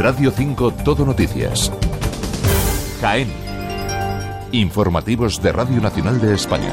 Radio 0.00 0.30
5 0.30 0.72
Todo 0.82 1.04
Noticias. 1.04 1.70
Jaén. 3.02 3.30
Informativos 4.50 5.42
de 5.42 5.52
Radio 5.52 5.78
Nacional 5.78 6.18
de 6.22 6.32
España. 6.32 6.72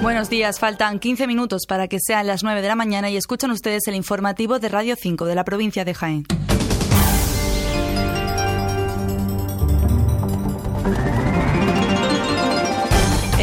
Buenos 0.00 0.30
días, 0.30 0.58
faltan 0.58 0.98
15 0.98 1.26
minutos 1.26 1.66
para 1.66 1.88
que 1.88 1.98
sean 2.00 2.26
las 2.26 2.42
9 2.42 2.62
de 2.62 2.68
la 2.68 2.74
mañana 2.74 3.10
y 3.10 3.18
escuchan 3.18 3.50
ustedes 3.50 3.86
el 3.88 3.96
informativo 3.96 4.60
de 4.60 4.70
Radio 4.70 4.96
5 4.96 5.26
de 5.26 5.34
la 5.34 5.44
provincia 5.44 5.84
de 5.84 5.92
Jaén. 5.92 6.24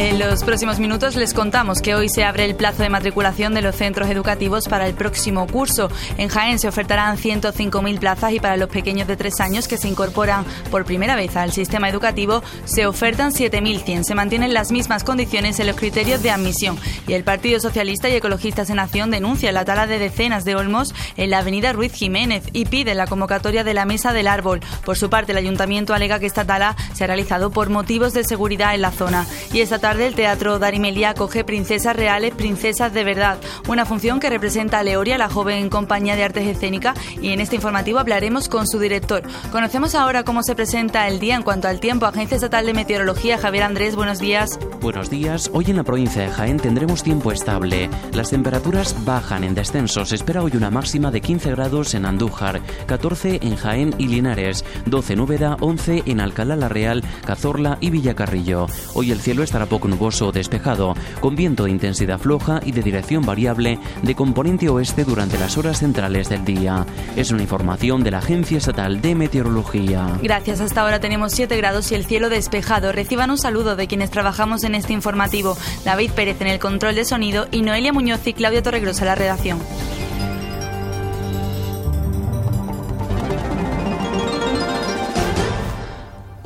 En 0.05 0.19
los 0.19 0.43
próximos 0.43 0.77
minutos 0.77 1.15
les 1.15 1.33
contamos 1.33 1.81
que 1.81 1.95
hoy 1.95 2.09
se 2.09 2.23
abre 2.23 2.45
el 2.45 2.53
plazo 2.53 2.83
de 2.83 2.89
matriculación 2.89 3.55
de 3.55 3.63
los 3.63 3.75
centros 3.75 4.07
educativos 4.07 4.67
para 4.67 4.85
el 4.85 4.93
próximo 4.93 5.47
curso. 5.47 5.89
En 6.19 6.29
Jaén 6.29 6.59
se 6.59 6.67
ofertarán 6.67 7.17
105.000 7.17 7.97
plazas 7.97 8.31
y 8.31 8.39
para 8.39 8.55
los 8.55 8.69
pequeños 8.69 9.07
de 9.07 9.17
tres 9.17 9.39
años 9.39 9.67
que 9.67 9.79
se 9.79 9.87
incorporan 9.87 10.45
por 10.69 10.85
primera 10.85 11.15
vez 11.15 11.35
al 11.35 11.51
sistema 11.51 11.89
educativo 11.89 12.43
se 12.65 12.85
ofertan 12.85 13.31
7.100. 13.31 14.03
Se 14.03 14.13
mantienen 14.13 14.53
las 14.53 14.71
mismas 14.71 15.03
condiciones 15.03 15.59
en 15.59 15.65
los 15.65 15.75
criterios 15.75 16.21
de 16.21 16.29
admisión 16.29 16.77
y 17.07 17.13
el 17.13 17.23
Partido 17.23 17.59
Socialista 17.59 18.07
y 18.07 18.13
Ecologistas 18.13 18.69
en 18.69 18.77
Acción 18.77 19.09
denuncia 19.09 19.51
la 19.51 19.65
tala 19.65 19.87
de 19.87 19.97
decenas 19.97 20.45
de 20.45 20.55
olmos 20.55 20.93
en 21.17 21.31
la 21.31 21.39
avenida 21.39 21.73
Ruiz 21.73 21.93
Jiménez 21.93 22.43
y 22.53 22.65
pide 22.65 22.93
la 22.93 23.07
convocatoria 23.07 23.63
de 23.63 23.73
la 23.73 23.85
Mesa 23.85 24.13
del 24.13 24.27
Árbol. 24.27 24.61
Por 24.85 24.99
su 24.99 25.09
parte, 25.09 25.31
el 25.31 25.39
ayuntamiento 25.39 25.95
alega 25.95 26.19
que 26.19 26.27
esta 26.27 26.45
tala 26.45 26.75
se 26.93 27.05
ha 27.05 27.07
realizado 27.07 27.49
por 27.49 27.71
motivos 27.71 28.13
de 28.13 28.23
seguridad 28.23 28.75
en 28.75 28.83
la 28.83 28.91
zona. 28.91 29.25
Y 29.51 29.61
esta 29.61 29.79
tarde 29.79 29.94
el 30.03 30.15
Teatro 30.15 30.59
Darimelia 30.59 31.11
acoge 31.11 31.43
Princesas 31.43 31.95
Reales, 31.95 32.33
Princesas 32.35 32.93
de 32.93 33.03
Verdad, 33.03 33.37
una 33.67 33.85
función 33.85 34.19
que 34.19 34.29
representa 34.29 34.79
a 34.79 34.83
Leoria, 34.83 35.17
la 35.17 35.29
joven 35.29 35.69
compañía 35.69 36.15
de 36.15 36.23
artes 36.23 36.47
escénicas, 36.47 36.97
y 37.21 37.29
en 37.29 37.39
este 37.39 37.55
informativo 37.55 37.99
hablaremos 37.99 38.49
con 38.49 38.67
su 38.67 38.79
director. 38.79 39.23
Conocemos 39.51 39.95
ahora 39.95 40.23
cómo 40.23 40.43
se 40.43 40.55
presenta 40.55 41.07
el 41.07 41.19
día 41.19 41.35
en 41.35 41.43
cuanto 41.43 41.67
al 41.67 41.79
tiempo. 41.79 42.05
Agencia 42.05 42.35
Estatal 42.35 42.65
de 42.65 42.73
Meteorología, 42.73 43.37
Javier 43.37 43.63
Andrés, 43.63 43.95
buenos 43.95 44.19
días. 44.19 44.59
Buenos 44.81 45.09
días. 45.09 45.49
Hoy 45.53 45.65
en 45.69 45.77
la 45.77 45.83
provincia 45.83 46.21
de 46.21 46.29
Jaén 46.29 46.57
tendremos 46.57 47.03
tiempo 47.03 47.31
estable. 47.31 47.89
Las 48.13 48.29
temperaturas 48.29 48.95
bajan 49.05 49.43
en 49.43 49.55
descenso. 49.55 50.05
Se 50.05 50.15
espera 50.15 50.43
hoy 50.43 50.51
una 50.55 50.69
máxima 50.69 51.11
de 51.11 51.21
15 51.21 51.51
grados 51.51 51.93
en 51.93 52.05
Andújar, 52.05 52.61
14 52.85 53.39
en 53.41 53.55
Jaén 53.55 53.95
y 53.97 54.07
Linares, 54.07 54.65
12 54.85 55.13
en 55.13 55.19
Úbeda, 55.19 55.57
11 55.59 56.03
en 56.05 56.19
Alcalá 56.19 56.55
la 56.55 56.69
Real, 56.69 57.03
Cazorla 57.25 57.77
y 57.81 57.89
Villacarrillo. 57.89 58.67
Hoy 58.93 59.11
el 59.11 59.21
cielo 59.21 59.43
estará 59.43 59.65
poco 59.75 59.89
nuboso 59.89 60.31
despejado, 60.31 60.95
con 61.19 61.35
viento 61.35 61.65
de 61.65 61.71
intensidad 61.71 62.17
floja 62.17 62.61
y 62.63 62.71
de 62.71 62.81
dirección 62.81 63.25
variable 63.25 63.77
de 64.03 64.15
componente 64.15 64.69
oeste 64.69 65.03
durante 65.03 65.37
las 65.37 65.57
horas 65.57 65.79
centrales 65.79 66.29
del 66.29 66.45
día. 66.45 66.85
Es 67.17 67.31
una 67.31 67.41
información 67.41 68.01
de 68.01 68.11
la 68.11 68.19
Agencia 68.19 68.57
Estatal 68.57 69.01
de 69.01 69.15
Meteorología. 69.15 70.17
Gracias, 70.23 70.61
hasta 70.61 70.81
ahora 70.81 71.01
tenemos 71.01 71.33
7 71.33 71.57
grados 71.57 71.91
y 71.91 71.95
el 71.95 72.05
cielo 72.05 72.29
despejado. 72.29 72.93
Reciban 72.93 73.31
un 73.31 73.37
saludo 73.37 73.75
de 73.75 73.87
quienes 73.87 74.11
trabajamos 74.11 74.63
en 74.63 74.75
este 74.75 74.93
informativo. 74.93 75.57
David 75.83 76.11
Pérez 76.11 76.39
en 76.39 76.47
el 76.47 76.59
control 76.59 76.95
de 76.95 77.03
sonido 77.03 77.49
y 77.51 77.61
Noelia 77.61 77.91
Muñoz 77.91 78.25
y 78.27 78.33
Claudia 78.33 78.63
Torregrosa 78.63 79.03
la 79.03 79.15
redacción. 79.15 79.59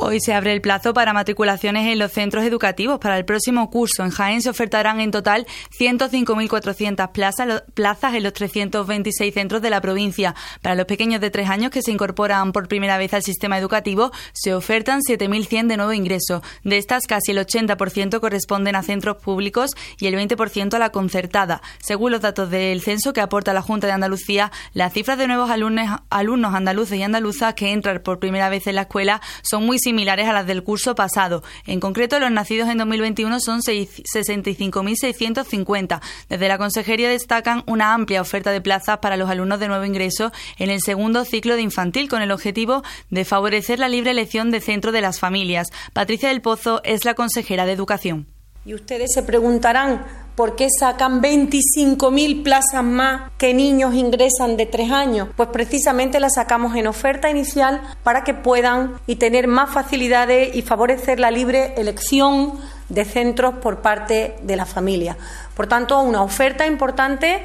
Hoy 0.09 0.19
se 0.19 0.33
abre 0.33 0.53
el 0.53 0.61
plazo 0.61 0.91
para 0.91 1.13
matriculaciones 1.13 1.85
en 1.85 1.99
los 1.99 2.11
centros 2.11 2.43
educativos. 2.43 2.97
Para 2.97 3.15
el 3.19 3.25
próximo 3.25 3.69
curso 3.69 4.03
en 4.03 4.09
Jaén 4.09 4.41
se 4.41 4.49
ofertarán 4.49 4.99
en 5.01 5.11
total 5.11 5.45
105.400 5.79 7.11
plazas, 7.11 7.61
plazas 7.75 8.15
en 8.15 8.23
los 8.23 8.33
326 8.33 9.31
centros 9.31 9.61
de 9.61 9.69
la 9.69 9.81
provincia. 9.81 10.33
Para 10.63 10.73
los 10.73 10.87
pequeños 10.87 11.21
de 11.21 11.29
tres 11.29 11.47
años 11.47 11.69
que 11.69 11.83
se 11.83 11.91
incorporan 11.91 12.53
por 12.53 12.67
primera 12.67 12.97
vez 12.97 13.13
al 13.13 13.21
sistema 13.21 13.59
educativo, 13.59 14.09
se 14.33 14.55
ofertan 14.55 15.01
7.100 15.01 15.67
de 15.67 15.77
nuevo 15.77 15.93
ingreso. 15.93 16.41
De 16.63 16.79
estas, 16.79 17.05
casi 17.05 17.29
el 17.29 17.37
80% 17.37 18.19
corresponden 18.19 18.75
a 18.75 18.81
centros 18.81 19.17
públicos 19.17 19.75
y 19.99 20.07
el 20.07 20.15
20% 20.15 20.73
a 20.73 20.79
la 20.79 20.89
concertada. 20.89 21.61
Según 21.83 22.13
los 22.13 22.21
datos 22.21 22.49
del 22.49 22.81
censo 22.81 23.13
que 23.13 23.21
aporta 23.21 23.53
la 23.53 23.61
Junta 23.61 23.85
de 23.85 23.93
Andalucía, 23.93 24.51
las 24.73 24.91
cifras 24.91 25.19
de 25.19 25.27
nuevos 25.27 25.51
alumnos, 25.51 25.99
alumnos 26.09 26.55
andaluces 26.55 26.97
y 26.97 27.03
andaluzas 27.03 27.53
que 27.53 27.73
entran 27.73 28.01
por 28.03 28.17
primera 28.17 28.49
vez 28.49 28.65
en 28.65 28.73
la 28.73 28.81
escuela 28.81 29.21
son 29.43 29.67
muy 29.67 29.77
similares 29.77 29.98
similares 29.99 30.29
a 30.29 30.33
las 30.33 30.47
del 30.47 30.63
curso 30.63 30.95
pasado. 30.95 31.43
En 31.67 31.81
concreto, 31.81 32.19
los 32.19 32.31
nacidos 32.31 32.69
en 32.69 32.77
2021 32.77 33.41
son 33.41 33.59
65.650. 33.59 35.99
Desde 36.29 36.47
la 36.47 36.57
Consejería 36.57 37.09
destacan 37.09 37.63
una 37.67 37.93
amplia 37.93 38.21
oferta 38.21 38.51
de 38.51 38.61
plazas 38.61 38.99
para 38.99 39.17
los 39.17 39.29
alumnos 39.29 39.59
de 39.59 39.67
nuevo 39.67 39.83
ingreso 39.83 40.31
en 40.57 40.69
el 40.69 40.79
segundo 40.79 41.25
ciclo 41.25 41.57
de 41.57 41.63
infantil, 41.63 42.07
con 42.07 42.21
el 42.21 42.31
objetivo 42.31 42.81
de 43.09 43.25
favorecer 43.25 43.77
la 43.77 43.89
libre 43.89 44.11
elección 44.11 44.51
de 44.51 44.61
centro 44.61 44.93
de 44.93 45.01
las 45.01 45.19
familias. 45.19 45.67
Patricia 45.91 46.29
del 46.29 46.41
Pozo 46.41 46.79
es 46.85 47.03
la 47.03 47.13
consejera 47.13 47.65
de 47.65 47.73
Educación. 47.73 48.38
Y 48.69 48.75
ustedes 48.75 49.09
se 49.15 49.23
preguntarán 49.23 50.05
por 50.35 50.55
qué 50.55 50.67
sacan 50.69 51.23
25.000 51.23 52.43
plazas 52.43 52.83
más 52.83 53.31
que 53.39 53.55
niños 53.55 53.95
ingresan 53.95 54.57
de 54.57 54.67
tres 54.67 54.91
años. 54.91 55.27
Pues 55.35 55.49
precisamente 55.49 56.19
las 56.19 56.35
sacamos 56.35 56.75
en 56.75 56.85
oferta 56.85 57.31
inicial 57.31 57.81
para 58.03 58.23
que 58.23 58.35
puedan 58.35 58.99
y 59.07 59.15
tener 59.15 59.47
más 59.47 59.73
facilidades 59.73 60.55
y 60.55 60.61
favorecer 60.61 61.19
la 61.19 61.31
libre 61.31 61.73
elección 61.77 62.59
de 62.89 63.05
centros 63.05 63.55
por 63.55 63.81
parte 63.81 64.35
de 64.43 64.55
la 64.55 64.67
familia. 64.67 65.17
Por 65.55 65.65
tanto, 65.65 65.99
una 66.01 66.21
oferta 66.21 66.67
importante 66.67 67.41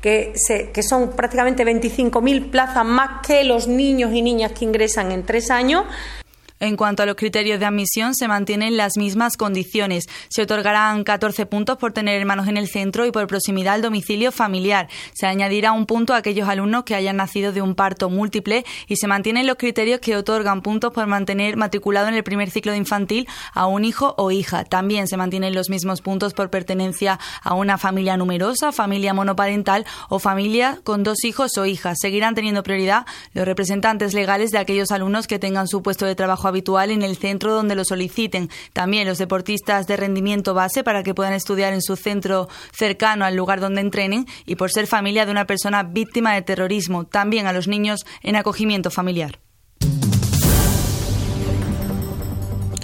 que, 0.00 0.34
que, 0.74 0.82
son 0.82 1.12
prácticamente 1.12 1.64
25.000 1.64 2.50
plazas 2.50 2.84
más 2.84 3.24
que 3.24 3.44
los 3.44 3.68
niños 3.68 4.12
y 4.12 4.22
niñas 4.22 4.50
que 4.50 4.64
ingresan 4.64 5.12
en 5.12 5.24
tres 5.24 5.52
años 5.52 5.84
en 6.60 6.76
cuanto 6.76 7.02
a 7.02 7.06
los 7.06 7.16
criterios 7.16 7.58
de 7.58 7.66
admisión, 7.66 8.14
se 8.14 8.28
mantienen 8.28 8.76
las 8.76 8.96
mismas 8.96 9.36
condiciones. 9.36 10.04
Se 10.28 10.42
otorgarán 10.42 11.04
14 11.04 11.46
puntos 11.46 11.78
por 11.78 11.92
tener 11.92 12.18
hermanos 12.18 12.48
en 12.48 12.56
el 12.56 12.68
centro 12.68 13.06
y 13.06 13.10
por 13.10 13.26
proximidad 13.26 13.74
al 13.74 13.82
domicilio 13.82 14.32
familiar. 14.32 14.88
Se 15.14 15.26
añadirá 15.26 15.72
un 15.72 15.86
punto 15.86 16.14
a 16.14 16.18
aquellos 16.18 16.48
alumnos 16.48 16.84
que 16.84 16.94
hayan 16.94 17.16
nacido 17.16 17.52
de 17.52 17.60
un 17.60 17.74
parto 17.74 18.08
múltiple 18.08 18.64
y 18.86 18.96
se 18.96 19.08
mantienen 19.08 19.46
los 19.46 19.56
criterios 19.56 20.00
que 20.00 20.16
otorgan 20.16 20.62
puntos 20.62 20.92
por 20.92 21.06
mantener 21.06 21.56
matriculado 21.56 22.08
en 22.08 22.14
el 22.14 22.22
primer 22.24 22.50
ciclo 22.50 22.72
de 22.72 22.78
infantil 22.78 23.28
a 23.52 23.66
un 23.66 23.84
hijo 23.84 24.14
o 24.16 24.30
hija. 24.30 24.64
También 24.64 25.08
se 25.08 25.16
mantienen 25.16 25.54
los 25.54 25.70
mismos 25.70 26.02
puntos 26.02 26.34
por 26.34 26.50
pertenencia 26.50 27.18
a 27.42 27.54
una 27.54 27.78
familia 27.78 28.16
numerosa, 28.16 28.72
familia 28.72 29.12
monoparental 29.12 29.84
o 30.08 30.18
familia 30.18 30.78
con 30.84 31.02
dos 31.02 31.24
hijos 31.24 31.58
o 31.58 31.66
hijas. 31.66 31.98
Seguirán 32.00 32.34
teniendo 32.34 32.62
prioridad 32.62 33.06
los 33.32 33.44
representantes 33.44 34.14
legales 34.14 34.50
de 34.50 34.58
aquellos 34.58 34.92
alumnos 34.92 35.26
que 35.26 35.38
tengan 35.38 35.68
su 35.68 35.82
puesto 35.82 36.06
de 36.06 36.14
trabajo 36.14 36.43
habitual 36.48 36.90
en 36.90 37.02
el 37.02 37.16
centro 37.16 37.54
donde 37.54 37.74
lo 37.74 37.84
soliciten. 37.84 38.50
También 38.72 39.06
los 39.06 39.18
deportistas 39.18 39.86
de 39.86 39.96
rendimiento 39.96 40.54
base 40.54 40.84
para 40.84 41.02
que 41.02 41.14
puedan 41.14 41.32
estudiar 41.32 41.72
en 41.72 41.82
su 41.82 41.96
centro 41.96 42.48
cercano 42.72 43.24
al 43.24 43.36
lugar 43.36 43.60
donde 43.60 43.80
entrenen 43.80 44.26
y 44.46 44.56
por 44.56 44.70
ser 44.70 44.86
familia 44.86 45.26
de 45.26 45.32
una 45.32 45.46
persona 45.46 45.82
víctima 45.82 46.34
de 46.34 46.42
terrorismo. 46.42 47.04
También 47.04 47.46
a 47.46 47.52
los 47.52 47.68
niños 47.68 48.04
en 48.22 48.36
acogimiento 48.36 48.90
familiar. 48.90 49.38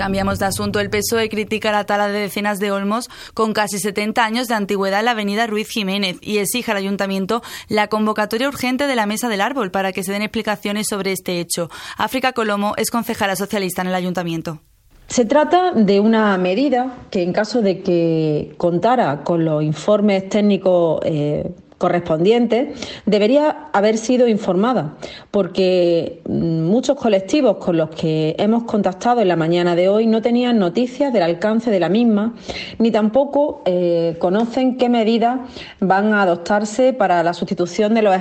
Cambiamos 0.00 0.38
de 0.38 0.46
asunto. 0.46 0.80
El 0.80 0.88
PSOE 0.88 1.28
critica 1.28 1.72
la 1.72 1.84
tala 1.84 2.08
de 2.08 2.20
decenas 2.20 2.58
de 2.58 2.72
olmos 2.72 3.10
con 3.34 3.52
casi 3.52 3.78
70 3.78 4.24
años 4.24 4.48
de 4.48 4.54
antigüedad 4.54 5.00
en 5.00 5.04
la 5.04 5.10
avenida 5.10 5.46
Ruiz 5.46 5.68
Jiménez 5.68 6.16
y 6.22 6.38
exige 6.38 6.70
al 6.70 6.78
ayuntamiento 6.78 7.42
la 7.68 7.88
convocatoria 7.88 8.48
urgente 8.48 8.86
de 8.86 8.96
la 8.96 9.04
Mesa 9.04 9.28
del 9.28 9.42
Árbol 9.42 9.70
para 9.70 9.92
que 9.92 10.02
se 10.02 10.12
den 10.12 10.22
explicaciones 10.22 10.86
sobre 10.88 11.12
este 11.12 11.38
hecho. 11.38 11.68
África 11.98 12.32
Colomo 12.32 12.72
es 12.78 12.90
concejala 12.90 13.36
socialista 13.36 13.82
en 13.82 13.88
el 13.88 13.94
ayuntamiento. 13.94 14.62
Se 15.08 15.26
trata 15.26 15.72
de 15.72 16.00
una 16.00 16.38
medida 16.38 16.96
que 17.10 17.22
en 17.22 17.34
caso 17.34 17.60
de 17.60 17.82
que 17.82 18.54
contara 18.56 19.22
con 19.22 19.44
los 19.44 19.62
informes 19.62 20.30
técnicos 20.30 21.02
eh, 21.04 21.52
correspondiente, 21.80 22.74
debería 23.06 23.68
haber 23.72 23.96
sido 23.96 24.28
informada, 24.28 24.96
porque 25.30 26.20
mm, 26.28 26.60
muchos 26.64 26.98
colectivos 26.98 27.56
con 27.56 27.78
los 27.78 27.88
que 27.88 28.36
hemos 28.38 28.64
contactado 28.64 29.22
en 29.22 29.28
la 29.28 29.36
mañana 29.36 29.74
de 29.74 29.88
hoy 29.88 30.06
no 30.06 30.20
tenían 30.20 30.58
noticias 30.58 31.10
del 31.10 31.22
alcance 31.22 31.70
de 31.70 31.80
la 31.80 31.88
misma, 31.88 32.34
ni 32.78 32.90
tampoco 32.90 33.62
eh, 33.64 34.16
conocen 34.18 34.76
qué 34.76 34.90
medidas 34.90 35.40
van 35.80 36.12
a 36.12 36.20
adoptarse 36.20 36.92
para 36.92 37.22
la 37.22 37.32
sustitución 37.32 37.94
de 37.94 38.02
los, 38.02 38.14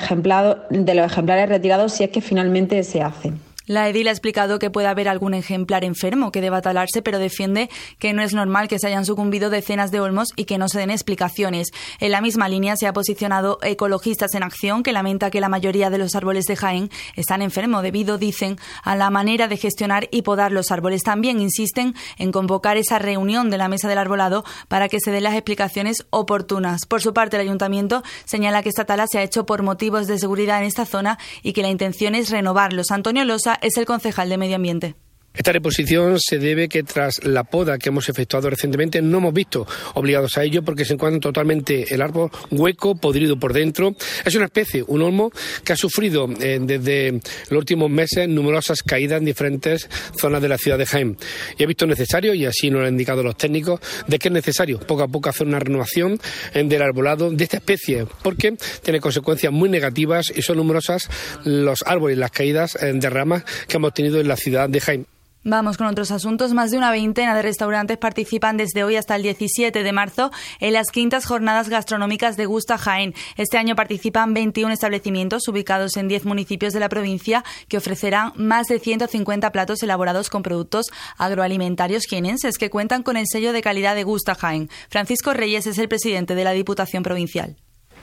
de 0.69 0.95
los 0.95 1.05
ejemplares 1.05 1.49
retirados 1.49 1.91
si 1.91 2.05
es 2.05 2.11
que 2.11 2.21
finalmente 2.21 2.81
se 2.83 3.01
hacen. 3.01 3.48
La 3.69 3.87
edil 3.87 4.07
ha 4.07 4.11
explicado 4.11 4.57
que 4.57 4.71
puede 4.71 4.87
haber 4.87 5.07
algún 5.07 5.35
ejemplar 5.35 5.83
enfermo 5.83 6.31
que 6.31 6.41
deba 6.41 6.59
talarse, 6.59 7.03
pero 7.03 7.19
defiende 7.19 7.69
que 7.99 8.13
no 8.13 8.23
es 8.23 8.33
normal 8.33 8.67
que 8.67 8.79
se 8.79 8.87
hayan 8.87 9.05
sucumbido 9.05 9.51
decenas 9.51 9.91
de 9.91 9.99
olmos 9.99 10.29
y 10.35 10.45
que 10.45 10.57
no 10.57 10.67
se 10.69 10.79
den 10.79 10.89
explicaciones. 10.89 11.69
En 11.99 12.11
la 12.11 12.19
misma 12.19 12.49
línea 12.49 12.75
se 12.77 12.87
ha 12.87 12.93
posicionado 12.93 13.59
Ecologistas 13.61 14.33
en 14.33 14.41
Acción, 14.41 14.81
que 14.81 14.91
lamenta 14.91 15.29
que 15.29 15.39
la 15.39 15.49
mayoría 15.49 15.91
de 15.91 15.99
los 15.99 16.15
árboles 16.15 16.45
de 16.45 16.55
Jaén 16.55 16.89
están 17.15 17.43
enfermos 17.43 17.83
debido, 17.83 18.17
dicen, 18.17 18.57
a 18.81 18.95
la 18.95 19.11
manera 19.11 19.47
de 19.47 19.57
gestionar 19.57 20.07
y 20.09 20.23
podar 20.23 20.51
los 20.51 20.71
árboles. 20.71 21.03
También 21.03 21.39
insisten 21.39 21.93
en 22.17 22.31
convocar 22.31 22.75
esa 22.75 22.97
reunión 22.97 23.51
de 23.51 23.59
la 23.59 23.67
mesa 23.67 23.87
del 23.87 23.99
arbolado 23.99 24.45
para 24.67 24.89
que 24.89 24.99
se 24.99 25.11
den 25.11 25.21
las 25.21 25.35
explicaciones 25.35 26.07
oportunas. 26.09 26.87
Por 26.87 27.03
su 27.03 27.13
parte, 27.13 27.35
el 27.35 27.43
ayuntamiento 27.43 28.01
señala 28.25 28.63
que 28.63 28.69
esta 28.69 28.85
tala 28.85 29.05
se 29.05 29.19
ha 29.19 29.23
hecho 29.23 29.45
por 29.45 29.61
motivos 29.61 30.07
de 30.07 30.17
seguridad 30.17 30.57
en 30.57 30.65
esta 30.65 30.87
zona 30.87 31.19
y 31.43 31.53
que 31.53 31.61
la 31.61 31.69
intención 31.69 32.15
es 32.15 32.31
renovarlos. 32.31 32.89
Antonio 32.89 33.25
Losa 33.25 33.58
es 33.61 33.77
el 33.77 33.85
concejal 33.85 34.29
de 34.29 34.37
Medio 34.37 34.55
Ambiente. 34.55 34.95
Esta 35.33 35.51
reposición 35.51 36.17
se 36.19 36.37
debe 36.37 36.67
que 36.67 36.83
tras 36.83 37.23
la 37.23 37.43
poda 37.43 37.77
que 37.77 37.89
hemos 37.89 38.09
efectuado 38.09 38.49
recientemente 38.49 39.01
no 39.01 39.19
hemos 39.19 39.33
visto 39.33 39.65
obligados 39.93 40.37
a 40.37 40.43
ello 40.43 40.63
porque 40.63 40.85
se 40.85 40.93
encuentra 40.93 41.19
totalmente 41.19 41.93
el 41.93 42.01
árbol 42.01 42.29
hueco, 42.51 42.95
podrido 42.95 43.39
por 43.39 43.53
dentro. 43.53 43.95
Es 44.25 44.35
una 44.35 44.45
especie, 44.45 44.83
un 44.87 45.01
olmo, 45.01 45.31
que 45.63 45.73
ha 45.73 45.77
sufrido 45.77 46.27
eh, 46.41 46.59
desde 46.61 47.19
los 47.49 47.59
últimos 47.59 47.89
meses 47.89 48.27
numerosas 48.27 48.83
caídas 48.83 49.19
en 49.19 49.25
diferentes 49.25 49.89
zonas 50.19 50.41
de 50.41 50.49
la 50.49 50.57
ciudad 50.57 50.77
de 50.77 50.85
Jaén. 50.85 51.17
Y 51.57 51.63
he 51.63 51.67
visto 51.67 51.85
necesario, 51.87 52.33
y 52.33 52.45
así 52.45 52.69
nos 52.69 52.81
lo 52.81 52.87
han 52.87 52.93
indicado 52.93 53.23
los 53.23 53.37
técnicos, 53.37 53.79
de 54.07 54.19
que 54.19 54.27
es 54.27 54.33
necesario 54.33 54.79
poco 54.79 55.03
a 55.03 55.07
poco 55.07 55.29
hacer 55.29 55.47
una 55.47 55.59
renovación 55.59 56.19
eh, 56.53 56.63
del 56.63 56.81
arbolado 56.81 57.31
de 57.31 57.43
esta 57.43 57.57
especie 57.57 58.05
porque 58.23 58.55
tiene 58.83 58.99
consecuencias 58.99 59.51
muy 59.51 59.69
negativas 59.69 60.31
y 60.35 60.41
son 60.41 60.57
numerosas 60.57 61.09
los 61.45 61.83
árboles, 61.85 62.17
las 62.17 62.31
caídas 62.31 62.77
eh, 62.81 62.91
de 62.93 63.09
ramas 63.09 63.43
que 63.67 63.77
hemos 63.77 63.93
tenido 63.93 64.19
en 64.19 64.27
la 64.27 64.35
ciudad 64.35 64.69
de 64.69 64.79
Jaén. 64.79 65.07
Vamos 65.45 65.77
con 65.77 65.87
otros 65.87 66.11
asuntos. 66.11 66.53
Más 66.53 66.69
de 66.69 66.77
una 66.77 66.91
veintena 66.91 67.33
de 67.33 67.41
restaurantes 67.41 67.97
participan 67.97 68.57
desde 68.57 68.83
hoy 68.83 68.97
hasta 68.97 69.15
el 69.15 69.23
17 69.23 69.83
de 69.83 69.91
marzo 69.93 70.31
en 70.59 70.73
las 70.73 70.91
quintas 70.91 71.25
jornadas 71.25 71.69
gastronómicas 71.69 72.35
de 72.35 72.45
Gusta 72.45 72.77
Jaén. 72.77 73.13
Este 73.37 73.57
año 73.57 73.73
participan 73.75 74.33
21 74.33 74.73
establecimientos 74.73 75.47
ubicados 75.47 75.95
en 75.95 76.09
10 76.09 76.25
municipios 76.25 76.73
de 76.73 76.81
la 76.81 76.89
provincia 76.89 77.45
que 77.69 77.77
ofrecerán 77.77 78.33
más 78.35 78.67
de 78.67 78.79
150 78.79 79.51
platos 79.53 79.81
elaborados 79.81 80.29
con 80.29 80.43
productos 80.43 80.87
agroalimentarios 81.17 82.03
jienenses 82.03 82.57
que 82.57 82.69
cuentan 82.69 83.01
con 83.01 83.15
el 83.15 83.25
sello 83.25 83.53
de 83.53 83.61
calidad 83.61 83.95
de 83.95 84.03
Gusta 84.03 84.35
Jaén. 84.35 84.69
Francisco 84.89 85.33
Reyes 85.33 85.67
es 85.67 85.77
el 85.77 85.87
presidente 85.87 86.35
de 86.35 86.43
la 86.43 86.51
Diputación 86.51 87.01
Provincial. 87.01 87.55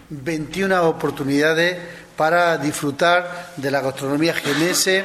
21 0.08 0.88
oportunidades 0.88 1.76
para 2.16 2.56
disfrutar 2.56 3.52
de 3.56 3.70
la 3.70 3.82
gastronomía 3.82 4.32
jienense 4.32 5.04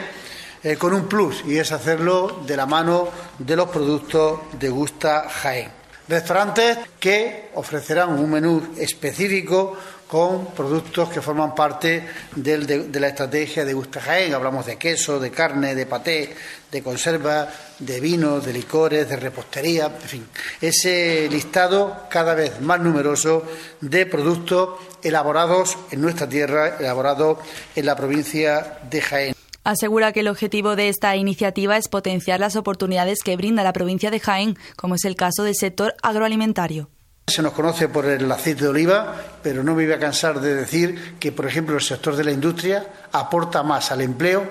eh, 0.63 0.75
con 0.77 0.93
un 0.93 1.07
plus 1.07 1.43
y 1.45 1.57
es 1.57 1.71
hacerlo 1.71 2.41
de 2.45 2.55
la 2.55 2.65
mano 2.65 3.09
de 3.39 3.55
los 3.55 3.69
productos 3.69 4.39
de 4.59 4.69
Gusta 4.69 5.27
Jaén. 5.29 5.71
Restaurantes 6.07 6.77
que 6.99 7.49
ofrecerán 7.55 8.09
un 8.09 8.29
menú 8.29 8.73
específico 8.77 9.77
con 10.11 10.47
productos 10.47 11.07
que 11.07 11.21
forman 11.21 11.55
parte 11.55 12.05
de, 12.35 12.99
la 12.99 13.07
estrategia 13.07 13.63
de 13.63 13.73
Gusta 13.73 14.01
Jaén. 14.01 14.33
Hablamos 14.33 14.65
de 14.65 14.75
queso, 14.75 15.21
de 15.21 15.31
carne, 15.31 15.73
de 15.73 15.85
paté, 15.85 16.35
de 16.69 16.83
conserva, 16.83 17.47
de 17.79 18.01
vinos, 18.01 18.45
de 18.45 18.51
licores, 18.51 19.07
de 19.07 19.15
repostería, 19.15 19.85
en 19.85 20.09
fin, 20.09 20.27
ese 20.59 21.29
listado 21.31 22.07
cada 22.09 22.35
vez 22.35 22.59
más 22.59 22.81
numeroso 22.81 23.47
de 23.79 24.05
productos 24.05 24.81
elaborados 25.01 25.77
en 25.91 26.01
nuestra 26.01 26.27
tierra, 26.27 26.75
elaborados 26.77 27.37
en 27.73 27.85
la 27.85 27.95
provincia 27.95 28.79
de 28.89 29.01
Jaén. 29.01 29.40
Asegura 29.63 30.11
que 30.11 30.21
el 30.21 30.27
objetivo 30.27 30.75
de 30.75 30.89
esta 30.89 31.15
iniciativa 31.15 31.77
es 31.77 31.87
potenciar 31.87 32.39
las 32.39 32.55
oportunidades 32.55 33.19
que 33.23 33.37
brinda 33.37 33.63
la 33.63 33.73
provincia 33.73 34.09
de 34.09 34.19
Jaén, 34.19 34.57
como 34.75 34.95
es 34.95 35.05
el 35.05 35.15
caso 35.15 35.43
del 35.43 35.55
sector 35.55 35.93
agroalimentario. 36.01 36.89
Se 37.27 37.43
nos 37.43 37.53
conoce 37.53 37.87
por 37.87 38.05
el 38.05 38.29
aceite 38.31 38.63
de 38.63 38.69
oliva, 38.69 39.15
pero 39.43 39.63
no 39.63 39.75
me 39.75 39.85
voy 39.85 39.93
a 39.93 39.99
cansar 39.99 40.41
de 40.41 40.55
decir 40.55 41.15
que, 41.19 41.31
por 41.31 41.45
ejemplo, 41.45 41.75
el 41.75 41.81
sector 41.81 42.15
de 42.15 42.23
la 42.23 42.31
industria 42.31 42.87
aporta 43.11 43.61
más 43.61 43.91
al 43.91 44.01
empleo 44.01 44.49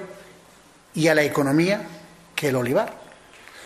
y 0.94 1.08
a 1.08 1.14
la 1.14 1.24
economía 1.24 1.82
que 2.34 2.48
el 2.48 2.56
olivar. 2.56 2.94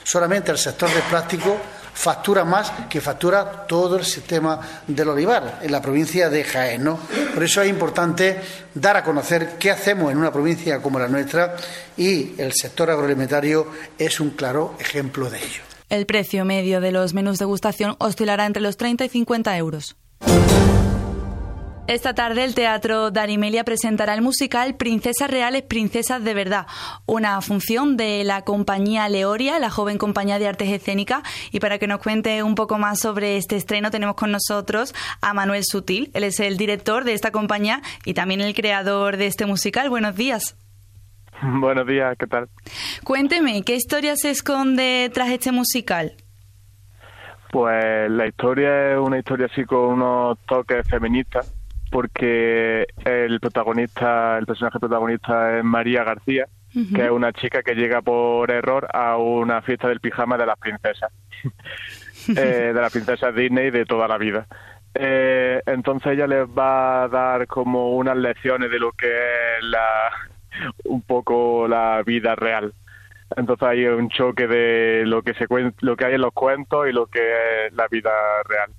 Solamente 0.02 0.50
el 0.50 0.58
sector 0.58 0.90
del 0.90 1.02
plástico 1.02 1.58
factura 1.94 2.44
más 2.44 2.70
que 2.90 3.00
factura 3.00 3.66
todo 3.66 3.96
el 3.96 4.04
sistema 4.04 4.60
del 4.86 5.08
olivar 5.08 5.60
en 5.62 5.72
la 5.72 5.80
provincia 5.80 6.28
de 6.28 6.44
Jaén. 6.44 6.84
Por 7.32 7.42
eso 7.42 7.62
es 7.62 7.70
importante 7.70 8.40
dar 8.74 8.96
a 8.96 9.04
conocer 9.04 9.56
qué 9.58 9.70
hacemos 9.70 10.12
en 10.12 10.18
una 10.18 10.32
provincia 10.32 10.82
como 10.82 10.98
la 10.98 11.08
nuestra 11.08 11.56
y 11.96 12.34
el 12.38 12.52
sector 12.52 12.90
agroalimentario 12.90 13.68
es 13.96 14.20
un 14.20 14.30
claro 14.30 14.74
ejemplo 14.78 15.30
de 15.30 15.38
ello. 15.38 15.62
El 15.88 16.06
precio 16.06 16.44
medio 16.44 16.80
de 16.80 16.90
los 16.90 17.14
menús 17.14 17.38
de 17.38 17.44
gustación 17.44 17.94
oscilará 17.98 18.46
entre 18.46 18.62
los 18.62 18.76
30 18.76 19.04
y 19.04 19.08
50 19.08 19.56
euros. 19.56 19.96
Esta 21.86 22.14
tarde 22.14 22.44
el 22.44 22.54
Teatro 22.54 23.10
Darimelia 23.10 23.62
presentará 23.62 24.14
el 24.14 24.22
musical 24.22 24.74
Princesas 24.74 25.30
Reales, 25.30 25.64
Princesas 25.64 26.24
de 26.24 26.32
Verdad, 26.32 26.66
una 27.04 27.38
función 27.42 27.98
de 27.98 28.24
la 28.24 28.40
compañía 28.40 29.06
Leoria, 29.10 29.58
la 29.58 29.68
joven 29.68 29.98
compañía 29.98 30.38
de 30.38 30.48
artes 30.48 30.70
escénicas. 30.70 31.22
Y 31.52 31.60
para 31.60 31.78
que 31.78 31.86
nos 31.86 32.00
cuente 32.00 32.42
un 32.42 32.54
poco 32.54 32.78
más 32.78 33.00
sobre 33.00 33.36
este 33.36 33.56
estreno 33.56 33.90
tenemos 33.90 34.16
con 34.16 34.32
nosotros 34.32 34.94
a 35.20 35.34
Manuel 35.34 35.62
Sutil. 35.62 36.10
Él 36.14 36.24
es 36.24 36.40
el 36.40 36.56
director 36.56 37.04
de 37.04 37.12
esta 37.12 37.32
compañía 37.32 37.82
y 38.06 38.14
también 38.14 38.40
el 38.40 38.54
creador 38.54 39.18
de 39.18 39.26
este 39.26 39.44
musical. 39.44 39.90
Buenos 39.90 40.16
días. 40.16 40.56
Buenos 41.42 41.86
días, 41.86 42.16
¿qué 42.18 42.26
tal? 42.26 42.48
Cuénteme, 43.04 43.62
¿qué 43.62 43.74
historia 43.74 44.16
se 44.16 44.30
esconde 44.30 45.10
tras 45.12 45.28
este 45.28 45.52
musical? 45.52 46.14
Pues 47.52 48.10
la 48.10 48.26
historia 48.26 48.94
es 48.94 48.98
una 48.98 49.18
historia 49.18 49.48
así 49.52 49.64
con 49.64 49.80
unos 49.80 50.38
toques 50.46 50.88
feministas 50.88 51.53
porque 51.94 52.88
el 53.04 53.38
protagonista, 53.38 54.36
el 54.36 54.46
personaje 54.46 54.80
protagonista 54.80 55.56
es 55.58 55.62
María 55.62 56.02
García, 56.02 56.48
que 56.72 57.04
es 57.04 57.10
una 57.12 57.32
chica 57.32 57.62
que 57.62 57.76
llega 57.76 58.02
por 58.02 58.50
error 58.50 58.88
a 58.92 59.16
una 59.16 59.62
fiesta 59.62 59.86
del 59.86 60.00
pijama 60.00 60.36
de 60.36 60.44
las 60.44 60.58
princesas, 60.58 61.12
eh, 62.36 62.72
de 62.74 62.80
las 62.80 62.90
princesas 62.90 63.32
Disney 63.32 63.70
de 63.70 63.84
toda 63.84 64.08
la 64.08 64.18
vida. 64.18 64.48
Eh, 64.92 65.62
entonces 65.66 66.14
ella 66.14 66.26
les 66.26 66.48
va 66.48 67.04
a 67.04 67.08
dar 67.08 67.46
como 67.46 67.94
unas 67.94 68.16
lecciones 68.16 68.72
de 68.72 68.80
lo 68.80 68.90
que 68.90 69.06
es 69.06 69.62
la, 69.62 70.10
un 70.86 71.00
poco 71.02 71.68
la 71.68 72.02
vida 72.04 72.34
real. 72.34 72.74
Entonces 73.36 73.68
hay 73.68 73.86
un 73.86 74.08
choque 74.08 74.48
de 74.48 75.04
lo 75.06 75.22
que 75.22 75.34
se 75.34 75.46
lo 75.78 75.94
que 75.94 76.06
hay 76.06 76.14
en 76.14 76.22
los 76.22 76.32
cuentos 76.32 76.88
y 76.88 76.92
lo 76.92 77.06
que 77.06 77.20
es 77.66 77.72
la 77.72 77.86
vida 77.86 78.10
real. 78.48 78.72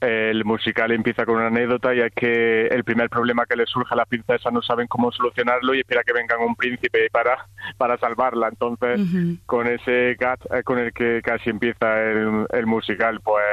El 0.00 0.44
musical 0.44 0.90
empieza 0.92 1.24
con 1.24 1.36
una 1.36 1.46
anécdota 1.46 1.94
y 1.94 2.00
es 2.00 2.12
que 2.14 2.66
el 2.66 2.84
primer 2.84 3.08
problema 3.08 3.46
que 3.46 3.56
le 3.56 3.66
surge 3.66 3.94
a 3.94 3.96
las 3.96 4.08
princesas 4.08 4.52
no 4.52 4.62
saben 4.62 4.88
cómo 4.88 5.12
solucionarlo 5.12 5.74
y 5.74 5.80
espera 5.80 6.02
que 6.04 6.12
venga 6.12 6.36
un 6.38 6.56
príncipe 6.56 7.08
para, 7.10 7.46
para 7.76 7.96
salvarla. 7.98 8.48
Entonces, 8.48 9.00
con 9.46 9.66
ese 9.68 10.14
gat 10.18 10.40
con 10.64 10.78
el 10.78 10.92
que 10.92 11.20
casi 11.22 11.50
empieza 11.50 12.00
el, 12.00 12.66
musical, 12.66 13.20
pues 13.22 13.44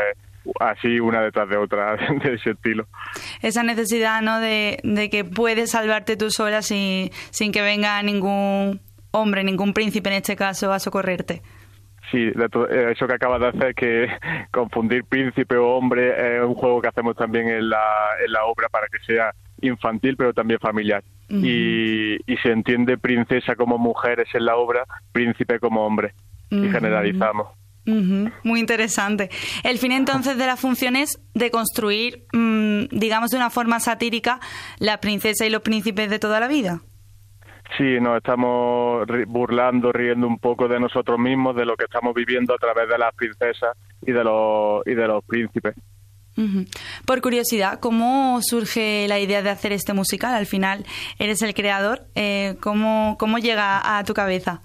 así 0.60 1.00
una 1.00 1.22
detrás 1.22 1.50
de 1.50 1.58
otra 1.58 1.96
de 2.24 2.34
ese 2.36 2.52
estilo. 2.52 2.88
Esa 3.42 3.64
necesidad, 3.64 4.22
¿no? 4.22 4.40
De, 4.40 4.80
de 4.84 5.10
que 5.10 5.26
puedes 5.26 5.72
salvarte 5.72 6.18
tú 6.18 6.32
sola 6.32 6.62
sin, 6.62 7.12
sin 7.32 7.52
que 7.52 7.62
venga 7.62 8.02
ningún 8.02 8.80
hombre, 9.12 9.44
ningún 9.44 9.74
príncipe 9.74 10.10
en 10.10 10.16
este 10.16 10.36
caso 10.36 10.72
a 10.72 10.80
socorrerte. 10.80 11.42
Sí, 12.12 12.18
eh, 12.18 12.92
eso 12.92 13.08
que 13.08 13.14
acabas 13.14 13.40
de 13.42 13.48
hacer, 13.48 13.76
que 13.76 14.08
confundir 14.52 15.04
príncipe 15.04 15.56
o 15.56 15.76
hombre, 15.76 16.38
es 16.38 16.44
un 16.44 16.56
juego 16.56 16.82
que 16.82 16.88
hacemos 16.88 17.16
también 17.16 17.48
en 17.48 17.70
la, 17.70 17.84
en 18.26 18.32
la 18.32 18.46
obra 18.46 18.68
para 18.70 18.88
que 18.88 19.00
sea 19.06 19.34
infantil, 19.62 20.16
pero 20.18 20.34
también 20.34 20.60
familiar. 20.60 21.04
y, 21.30 22.16
y, 22.26 22.38
se 22.38 22.52
entiende 22.52 22.98
princesa 22.98 23.56
como 23.56 23.78
mujeres 23.78 24.28
en 24.34 24.46
la 24.46 24.56
obra, 24.56 24.86
príncipe 25.12 25.60
como 25.60 25.86
hombre. 25.86 26.14
Y 26.50 26.68
generalizamos. 26.70 27.50
Muy 28.44 28.60
interesante. 28.60 29.30
El 29.64 29.78
fin 29.78 29.92
entonces 29.92 30.38
de 30.38 30.46
la 30.46 30.58
función 30.58 30.96
es 30.96 31.20
de 31.34 31.52
construir, 31.52 32.26
mm, 32.34 32.86
digamos 32.92 33.32
de 33.32 33.38
una 33.38 33.50
forma 33.50 33.80
satírica, 33.80 34.40
la 34.80 35.00
princesa 35.00 35.46
y 35.46 35.50
los 35.50 35.62
príncipes 35.62 36.10
de 36.10 36.20
toda 36.20 36.40
la 36.40 36.48
vida. 36.48 36.82
Sí, 37.78 38.00
nos 38.00 38.18
estamos 38.18 39.06
burlando, 39.28 39.92
riendo 39.92 40.28
un 40.28 40.40
poco 40.40 40.68
de 40.68 40.80
nosotros 40.80 41.20
mismos, 41.20 41.56
de 41.56 41.66
lo 41.66 41.76
que 41.76 41.86
estamos 41.86 42.14
viviendo 42.14 42.54
a 42.54 42.58
través 42.58 42.90
de 42.90 42.98
las 42.98 43.14
princesas 43.14 43.78
y 44.02 44.12
de 44.12 44.24
los, 44.24 44.86
y 44.86 44.96
de 44.96 45.08
los 45.08 45.24
príncipes. 45.24 45.76
Por 47.06 47.22
curiosidad, 47.22 47.80
¿cómo 47.82 48.40
surge 48.42 49.08
la 49.10 49.20
idea 49.20 49.42
de 49.42 49.50
hacer 49.50 49.74
este 49.74 49.94
musical? 49.94 50.34
Al 50.34 50.46
final, 50.46 50.86
eres 51.18 51.42
el 51.42 51.54
creador. 51.54 52.04
Eh, 52.16 52.56
¿cómo, 52.62 53.18
¿Cómo 53.20 53.40
llega 53.40 53.98
a 53.98 54.04
tu 54.06 54.14
cabeza? 54.14 54.62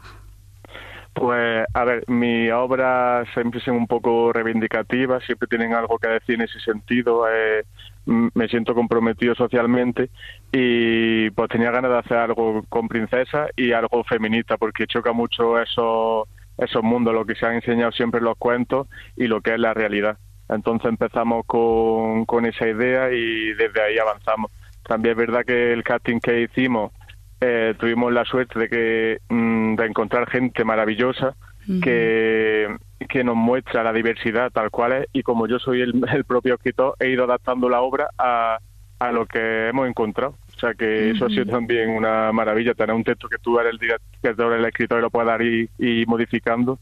Pues, 1.14 1.64
a 1.72 1.84
ver, 1.84 2.04
mi 2.08 2.50
obra 2.50 3.24
siempre 3.34 3.60
son 3.60 3.76
un 3.76 3.86
poco 3.86 4.32
reivindicativas, 4.32 5.24
siempre 5.24 5.48
tienen 5.48 5.74
algo 5.74 5.98
que 5.98 6.08
decir 6.08 6.36
en 6.36 6.42
ese 6.42 6.60
sentido. 6.60 7.26
Eh, 7.28 7.64
me 8.06 8.48
siento 8.48 8.74
comprometido 8.74 9.34
socialmente 9.34 10.10
y 10.52 11.30
pues 11.30 11.48
tenía 11.48 11.70
ganas 11.70 11.90
de 11.90 11.98
hacer 11.98 12.16
algo 12.18 12.62
con 12.68 12.88
princesa 12.88 13.46
y 13.56 13.72
algo 13.72 14.04
feminista 14.04 14.56
porque 14.56 14.86
choca 14.86 15.12
mucho 15.12 15.60
esos 15.60 16.28
esos 16.56 16.82
mundos, 16.84 17.12
lo 17.12 17.24
que 17.24 17.34
se 17.34 17.46
han 17.46 17.54
enseñado 17.54 17.90
siempre 17.92 18.18
en 18.18 18.26
los 18.26 18.38
cuentos 18.38 18.86
y 19.16 19.26
lo 19.26 19.40
que 19.40 19.54
es 19.54 19.58
la 19.58 19.74
realidad. 19.74 20.18
Entonces 20.48 20.88
empezamos 20.88 21.44
con, 21.46 22.26
con 22.26 22.46
esa 22.46 22.68
idea 22.68 23.10
y 23.10 23.54
desde 23.54 23.82
ahí 23.82 23.98
avanzamos. 23.98 24.52
También 24.86 25.12
es 25.12 25.18
verdad 25.18 25.44
que 25.44 25.72
el 25.72 25.82
casting 25.82 26.20
que 26.20 26.42
hicimos 26.42 26.92
eh, 27.40 27.74
tuvimos 27.78 28.12
la 28.12 28.24
suerte 28.24 28.58
de 28.58 28.68
que 28.68 29.18
mm, 29.28 29.74
de 29.74 29.86
encontrar 29.86 30.30
gente 30.30 30.64
maravillosa 30.64 31.34
que, 31.82 32.68
que 33.08 33.24
nos 33.24 33.36
muestra 33.36 33.82
la 33.82 33.92
diversidad 33.92 34.50
tal 34.50 34.70
cual 34.70 34.92
es 34.92 35.06
y 35.12 35.22
como 35.22 35.46
yo 35.46 35.58
soy 35.58 35.80
el, 35.82 36.24
propio 36.26 36.54
escritor 36.54 36.94
he 37.00 37.10
ido 37.10 37.24
adaptando 37.24 37.68
la 37.68 37.80
obra 37.80 38.08
a, 38.18 38.58
a 38.98 39.12
lo 39.12 39.26
que 39.26 39.68
hemos 39.68 39.88
encontrado. 39.88 40.36
O 40.56 40.58
sea 40.58 40.74
que 40.74 41.10
eso 41.10 41.26
ha 41.26 41.28
sido 41.28 41.46
también 41.46 41.90
una 41.90 42.32
maravilla, 42.32 42.74
tener 42.74 42.94
un 42.94 43.04
texto 43.04 43.28
que 43.28 43.38
tú 43.38 43.58
eres 43.58 43.72
el 43.72 43.78
director, 43.78 44.52
el 44.52 44.64
escritor 44.64 44.98
y 44.98 45.02
lo 45.02 45.10
puedas 45.10 45.40
ir, 45.40 45.68
ir 45.78 46.06
modificando. 46.06 46.78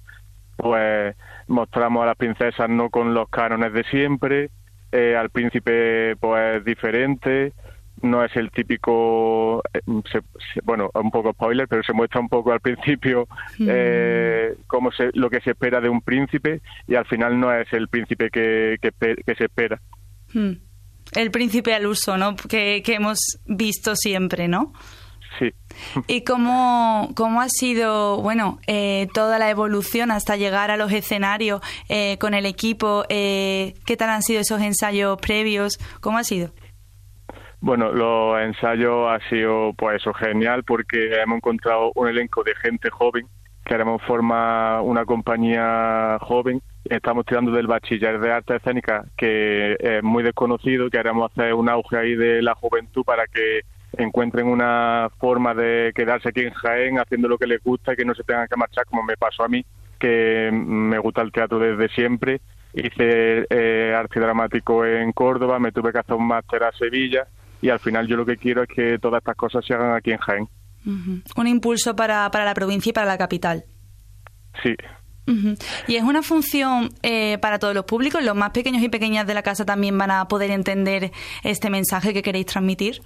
Pues 0.56 1.16
mostramos 1.48 2.02
a 2.02 2.06
las 2.06 2.16
princesas 2.16 2.68
no 2.68 2.90
con 2.90 3.14
los 3.14 3.28
cánones 3.28 3.72
de 3.72 3.82
siempre, 3.84 4.50
eh, 4.92 5.16
al 5.16 5.30
príncipe 5.30 6.16
pues 6.16 6.64
diferente, 6.64 7.52
no 8.02 8.24
es 8.24 8.34
el 8.36 8.50
típico, 8.50 9.62
eh, 9.72 9.80
bueno, 10.64 10.90
un 10.94 11.10
poco 11.10 11.32
spoiler, 11.32 11.68
pero 11.68 11.82
se 11.82 11.92
muestra 11.92 12.20
un 12.20 12.28
poco 12.28 12.52
al 12.52 12.60
principio 12.60 13.26
mm. 13.58 13.66
eh, 13.68 14.54
cómo 14.66 14.92
se, 14.92 15.10
lo 15.14 15.30
que 15.30 15.40
se 15.40 15.50
espera 15.50 15.80
de 15.80 15.88
un 15.88 16.02
príncipe 16.02 16.60
y 16.86 16.94
al 16.94 17.06
final 17.06 17.38
no 17.38 17.52
es 17.52 17.72
el 17.72 17.88
príncipe 17.88 18.30
que, 18.30 18.76
que, 18.80 19.34
se 19.34 19.44
espera. 19.44 19.80
Mm. 20.34 20.52
El 21.14 21.30
príncipe 21.30 21.74
al 21.74 21.86
uso, 21.86 22.16
¿no? 22.16 22.36
Que, 22.36 22.82
que 22.84 22.94
hemos 22.94 23.18
visto 23.46 23.96
siempre, 23.96 24.48
¿no? 24.48 24.72
Sí. 25.38 25.52
¿Y 26.06 26.22
cómo, 26.22 27.10
cómo 27.14 27.40
ha 27.40 27.48
sido, 27.48 28.20
bueno, 28.20 28.58
eh, 28.66 29.08
toda 29.14 29.38
la 29.38 29.50
evolución 29.50 30.10
hasta 30.10 30.36
llegar 30.36 30.70
a 30.70 30.76
los 30.76 30.92
escenarios 30.92 31.62
eh, 31.88 32.18
con 32.18 32.34
el 32.34 32.46
equipo? 32.46 33.04
Eh, 33.08 33.74
¿Qué 33.86 33.96
tal 33.96 34.10
han 34.10 34.22
sido 34.22 34.40
esos 34.40 34.60
ensayos 34.60 35.18
previos? 35.20 35.78
¿Cómo 36.00 36.18
ha 36.18 36.24
sido? 36.24 36.52
Bueno, 37.62 37.92
los 37.92 38.40
ensayos 38.40 39.08
ha 39.08 39.20
sido 39.28 39.72
pues 39.74 40.02
genial 40.18 40.64
porque 40.64 41.14
hemos 41.22 41.36
encontrado 41.36 41.92
un 41.94 42.08
elenco 42.08 42.42
de 42.42 42.56
gente 42.56 42.90
joven, 42.90 43.28
queremos 43.64 44.02
formar 44.02 44.80
una 44.80 45.04
compañía 45.04 46.18
joven, 46.22 46.60
estamos 46.84 47.24
tirando 47.24 47.52
del 47.52 47.68
bachiller 47.68 48.18
de 48.18 48.32
arte 48.32 48.56
escénica 48.56 49.04
que 49.16 49.76
es 49.78 50.02
muy 50.02 50.24
desconocido, 50.24 50.90
queremos 50.90 51.30
hacer 51.30 51.54
un 51.54 51.68
auge 51.68 51.96
ahí 51.96 52.16
de 52.16 52.42
la 52.42 52.56
juventud 52.56 53.04
para 53.04 53.28
que 53.28 53.60
encuentren 53.96 54.48
una 54.48 55.08
forma 55.20 55.54
de 55.54 55.92
quedarse 55.94 56.30
aquí 56.30 56.40
en 56.40 56.54
Jaén 56.54 56.98
haciendo 56.98 57.28
lo 57.28 57.38
que 57.38 57.46
les 57.46 57.62
gusta 57.62 57.92
y 57.92 57.96
que 57.96 58.04
no 58.04 58.16
se 58.16 58.24
tengan 58.24 58.48
que 58.48 58.56
marchar 58.56 58.86
como 58.86 59.04
me 59.04 59.16
pasó 59.16 59.44
a 59.44 59.48
mí, 59.48 59.64
que 60.00 60.50
me 60.52 60.98
gusta 60.98 61.22
el 61.22 61.30
teatro 61.30 61.60
desde 61.60 61.94
siempre. 61.94 62.40
Hice 62.74 63.46
eh, 63.50 63.94
arte 63.96 64.18
dramático 64.18 64.84
en 64.84 65.12
Córdoba, 65.12 65.60
me 65.60 65.70
tuve 65.70 65.92
que 65.92 65.98
hacer 65.98 66.16
un 66.16 66.26
máster 66.26 66.64
a 66.64 66.72
Sevilla 66.72 67.28
y 67.62 67.70
al 67.70 67.78
final 67.78 68.06
yo 68.06 68.16
lo 68.16 68.26
que 68.26 68.36
quiero 68.36 68.62
es 68.64 68.68
que 68.68 68.98
todas 68.98 69.20
estas 69.20 69.36
cosas 69.36 69.64
se 69.64 69.72
hagan 69.72 69.94
aquí 69.94 70.10
en 70.10 70.18
Jaén. 70.18 70.48
Un 70.84 71.46
impulso 71.46 71.94
para, 71.94 72.28
para 72.30 72.44
la 72.44 72.54
provincia 72.54 72.90
y 72.90 72.92
para 72.92 73.06
la 73.06 73.16
capital. 73.16 73.64
Sí. 74.62 74.74
Y 75.86 75.96
es 75.96 76.02
una 76.02 76.22
función 76.22 76.88
eh, 77.02 77.38
para 77.38 77.60
todos 77.60 77.74
los 77.74 77.84
públicos. 77.84 78.22
¿Los 78.24 78.34
más 78.34 78.50
pequeños 78.50 78.82
y 78.82 78.88
pequeñas 78.88 79.26
de 79.26 79.34
la 79.34 79.42
casa 79.42 79.64
también 79.64 79.96
van 79.96 80.10
a 80.10 80.26
poder 80.26 80.50
entender 80.50 81.12
este 81.44 81.70
mensaje 81.70 82.12
que 82.12 82.22
queréis 82.22 82.46
transmitir? 82.46 83.00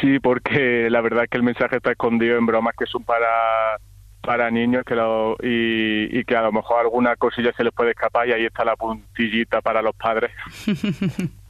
Sí, 0.00 0.18
porque 0.18 0.88
la 0.90 1.02
verdad 1.02 1.24
es 1.24 1.30
que 1.30 1.36
el 1.36 1.42
mensaje 1.42 1.76
está 1.76 1.92
escondido 1.92 2.38
en 2.38 2.46
bromas 2.46 2.74
que 2.76 2.86
son 2.86 3.04
para 3.04 3.78
para 4.22 4.50
niños 4.50 4.82
que 4.84 4.96
lo, 4.96 5.36
y, 5.40 6.18
y, 6.18 6.24
que 6.24 6.34
a 6.34 6.42
lo 6.42 6.50
mejor 6.50 6.80
alguna 6.80 7.14
cosilla 7.14 7.52
se 7.56 7.62
les 7.62 7.72
puede 7.72 7.90
escapar 7.90 8.26
y 8.26 8.32
ahí 8.32 8.44
está 8.44 8.64
la 8.64 8.74
puntillita 8.74 9.60
para 9.60 9.82
los 9.82 9.94
padres. 9.94 10.32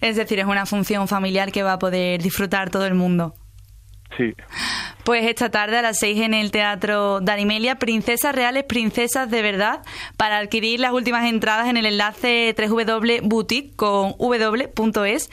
es 0.00 0.16
decir, 0.16 0.38
es 0.38 0.46
una 0.46 0.66
función 0.66 1.08
familiar 1.08 1.52
que 1.52 1.62
va 1.62 1.74
a 1.74 1.78
poder 1.78 2.22
disfrutar 2.22 2.70
todo 2.70 2.86
el 2.86 2.94
mundo. 2.94 3.34
Sí. 4.16 4.34
Pues 5.04 5.26
esta 5.26 5.50
tarde 5.50 5.78
a 5.78 5.82
las 5.82 5.98
seis 5.98 6.20
en 6.20 6.34
el 6.34 6.50
Teatro 6.50 7.20
Danimelia, 7.20 7.76
Princesas 7.76 8.34
Reales, 8.34 8.64
Princesas 8.64 9.30
de 9.30 9.42
Verdad, 9.42 9.80
para 10.16 10.38
adquirir 10.38 10.80
las 10.80 10.92
últimas 10.92 11.26
entradas 11.26 11.68
en 11.68 11.76
el 11.76 11.86
enlace 11.86 12.54
www.boutique 12.58 13.76
con 13.76 14.14
w.es. 14.18 15.30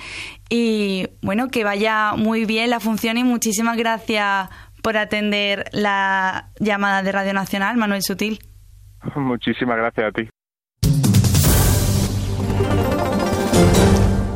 Y 0.49 1.07
bueno, 1.21 1.49
que 1.49 1.63
vaya 1.63 2.13
muy 2.15 2.45
bien 2.45 2.69
la 2.69 2.79
función 2.79 3.17
y 3.17 3.23
muchísimas 3.23 3.77
gracias 3.77 4.49
por 4.83 4.97
atender 4.97 5.65
la 5.71 6.51
llamada 6.59 7.01
de 7.01 7.11
Radio 7.11 7.33
Nacional, 7.33 7.75
Manuel 7.77 8.03
Sutil. 8.03 8.39
Muchísimas 9.15 9.77
gracias 9.77 10.07
a 10.07 10.11
ti. 10.11 10.29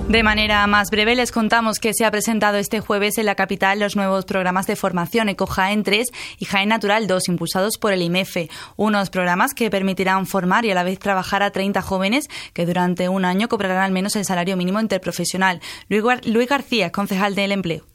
De 0.09 0.23
manera 0.23 0.65
más 0.65 0.89
breve, 0.89 1.15
les 1.15 1.31
contamos 1.31 1.77
que 1.77 1.93
se 1.93 2.03
ha 2.03 2.09
presentado 2.09 2.57
este 2.57 2.79
jueves 2.79 3.19
en 3.19 3.27
la 3.27 3.35
capital 3.35 3.79
los 3.79 3.95
nuevos 3.95 4.25
programas 4.25 4.65
de 4.65 4.75
formación 4.75 5.29
Eco 5.29 5.45
Jaén 5.45 5.83
3 5.83 6.07
y 6.39 6.45
Jaén 6.45 6.69
Natural 6.69 7.05
2, 7.05 7.29
impulsados 7.29 7.77
por 7.77 7.93
el 7.93 8.01
IMEFE. 8.01 8.49
Unos 8.75 9.11
programas 9.11 9.53
que 9.53 9.69
permitirán 9.69 10.25
formar 10.25 10.65
y 10.65 10.71
a 10.71 10.73
la 10.73 10.81
vez 10.81 10.97
trabajar 10.97 11.43
a 11.43 11.51
30 11.51 11.83
jóvenes 11.83 12.27
que 12.53 12.65
durante 12.65 13.07
un 13.07 13.23
año 13.23 13.49
cobrarán 13.49 13.83
al 13.83 13.91
menos 13.91 14.15
el 14.15 14.25
salario 14.25 14.57
mínimo 14.57 14.79
interprofesional. 14.79 15.61
Luis 15.89 16.49
García, 16.49 16.91
concejal 16.91 17.35
del 17.35 17.51
empleo. 17.51 17.85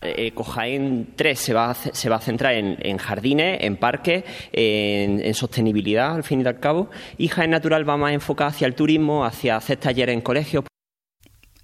Ecojaén 0.00 1.12
3 1.16 1.38
se 1.38 1.52
va 1.52 1.72
a, 1.72 1.74
se 1.74 2.08
va 2.08 2.16
a 2.16 2.20
centrar 2.20 2.54
en, 2.54 2.96
jardines, 2.96 3.58
en 3.60 3.76
parques, 3.76 4.24
en, 4.54 5.20
en, 5.20 5.34
sostenibilidad, 5.34 6.14
al 6.14 6.24
fin 6.24 6.40
y 6.40 6.46
al 6.46 6.60
cabo, 6.60 6.88
y 7.18 7.28
Jaén 7.28 7.50
Natural 7.50 7.86
va 7.86 7.98
más 7.98 8.14
enfocada 8.14 8.48
hacia 8.48 8.66
el 8.66 8.74
turismo, 8.74 9.26
hacia 9.26 9.56
hacer 9.56 9.76
talleres 9.76 10.14
en 10.14 10.22
colegios. 10.22 10.64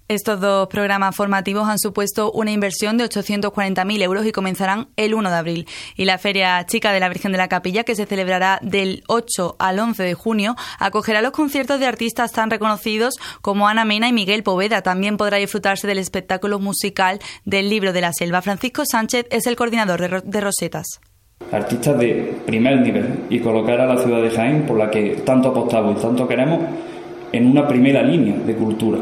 Estos 0.07 0.39
dos 0.39 0.67
programas 0.67 1.15
formativos 1.15 1.67
han 1.67 1.79
supuesto 1.79 2.31
una 2.31 2.51
inversión 2.51 2.95
de 2.95 3.05
840.000 3.05 4.03
euros 4.03 4.23
y 4.27 4.31
comenzarán 4.31 4.89
el 4.97 5.15
1 5.15 5.31
de 5.31 5.35
abril. 5.35 5.67
Y 5.95 6.05
la 6.05 6.19
Feria 6.19 6.63
Chica 6.67 6.91
de 6.91 6.99
la 6.99 7.09
Virgen 7.09 7.31
de 7.31 7.39
la 7.39 7.47
Capilla, 7.47 7.83
que 7.83 7.95
se 7.95 8.05
celebrará 8.05 8.59
del 8.61 9.03
8 9.07 9.55
al 9.57 9.79
11 9.79 10.03
de 10.03 10.13
junio, 10.13 10.55
acogerá 10.77 11.23
los 11.23 11.31
conciertos 11.31 11.79
de 11.79 11.87
artistas 11.87 12.31
tan 12.33 12.51
reconocidos 12.51 13.15
como 13.41 13.67
Ana 13.67 13.83
Mena 13.83 14.07
y 14.07 14.13
Miguel 14.13 14.43
Poveda. 14.43 14.83
También 14.83 15.17
podrá 15.17 15.37
disfrutarse 15.37 15.87
del 15.87 15.97
espectáculo 15.97 16.59
musical 16.59 17.17
del 17.43 17.71
libro 17.71 17.91
de 17.91 18.01
la 18.01 18.13
selva. 18.13 18.43
Francisco 18.43 18.83
Sánchez 18.85 19.25
es 19.31 19.47
el 19.47 19.55
coordinador 19.55 20.23
de 20.23 20.41
Rosetas 20.41 20.99
artistas 21.51 21.99
de 21.99 22.33
primer 22.45 22.79
nivel 22.81 23.21
y 23.29 23.39
colocar 23.39 23.79
a 23.81 23.85
la 23.85 23.97
ciudad 23.97 24.21
de 24.21 24.29
Jaén, 24.29 24.65
por 24.65 24.77
la 24.77 24.89
que 24.89 25.21
tanto 25.25 25.49
apostamos 25.49 25.99
y 25.99 26.01
tanto 26.01 26.27
queremos, 26.27 26.61
en 27.31 27.47
una 27.47 27.67
primera 27.67 28.01
línea 28.01 28.35
de 28.37 28.55
cultura. 28.55 28.99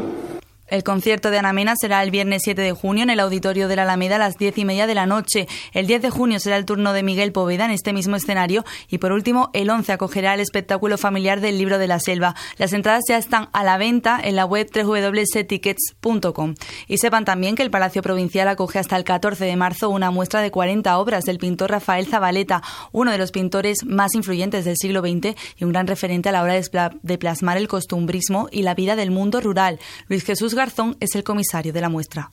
El 0.66 0.82
concierto 0.82 1.30
de 1.30 1.38
Ana 1.38 1.52
Mena 1.52 1.74
será 1.78 2.02
el 2.02 2.10
viernes 2.10 2.40
7 2.42 2.62
de 2.62 2.72
junio 2.72 3.02
en 3.02 3.10
el 3.10 3.20
Auditorio 3.20 3.68
de 3.68 3.76
la 3.76 3.82
Alameda 3.82 4.16
a 4.16 4.18
las 4.18 4.38
10 4.38 4.56
y 4.56 4.64
media 4.64 4.86
de 4.86 4.94
la 4.94 5.04
noche. 5.04 5.46
El 5.72 5.86
10 5.86 6.00
de 6.00 6.08
junio 6.08 6.40
será 6.40 6.56
el 6.56 6.64
turno 6.64 6.94
de 6.94 7.02
Miguel 7.02 7.32
Poveda 7.32 7.66
en 7.66 7.70
este 7.70 7.92
mismo 7.92 8.16
escenario. 8.16 8.64
Y 8.88 8.96
por 8.96 9.12
último, 9.12 9.50
el 9.52 9.68
11 9.68 9.92
acogerá 9.92 10.32
el 10.32 10.40
espectáculo 10.40 10.96
familiar 10.96 11.42
del 11.42 11.58
Libro 11.58 11.76
de 11.76 11.86
la 11.86 12.00
Selva. 12.00 12.34
Las 12.56 12.72
entradas 12.72 13.02
ya 13.06 13.18
están 13.18 13.50
a 13.52 13.62
la 13.62 13.76
venta 13.76 14.18
en 14.24 14.36
la 14.36 14.46
web 14.46 14.70
www.setickets.com. 14.74 16.54
Y 16.88 16.96
sepan 16.96 17.26
también 17.26 17.56
que 17.56 17.62
el 17.62 17.70
Palacio 17.70 18.00
Provincial 18.00 18.48
acoge 18.48 18.78
hasta 18.78 18.96
el 18.96 19.04
14 19.04 19.44
de 19.44 19.56
marzo 19.56 19.90
una 19.90 20.10
muestra 20.10 20.40
de 20.40 20.50
40 20.50 20.96
obras 20.96 21.24
del 21.24 21.36
pintor 21.38 21.72
Rafael 21.72 22.06
Zabaleta, 22.06 22.62
uno 22.90 23.10
de 23.10 23.18
los 23.18 23.32
pintores 23.32 23.84
más 23.84 24.14
influyentes 24.14 24.64
del 24.64 24.78
siglo 24.78 25.02
XX 25.02 25.34
y 25.58 25.64
un 25.64 25.72
gran 25.72 25.86
referente 25.86 26.30
a 26.30 26.32
la 26.32 26.42
hora 26.42 26.54
de 26.54 27.18
plasmar 27.18 27.58
el 27.58 27.68
costumbrismo 27.68 28.48
y 28.50 28.62
la 28.62 28.74
vida 28.74 28.96
del 28.96 29.10
mundo 29.10 29.42
rural. 29.42 29.78
Luis 30.08 30.24
Jesús 30.24 30.53
Garzón 30.54 30.96
es 31.00 31.14
el 31.14 31.24
comisario 31.24 31.72
de 31.72 31.80
la 31.80 31.88
muestra. 31.88 32.30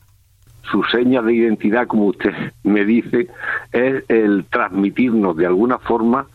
Su 0.70 0.82
seña 0.84 1.22
de 1.22 1.34
identidad, 1.34 1.86
como 1.86 2.06
usted 2.06 2.32
me 2.62 2.84
dice, 2.84 3.28
es 3.72 4.04
el 4.08 4.44
transmitirnos 4.50 5.36
de 5.36 5.46
alguna 5.46 5.78
forma 5.78 6.26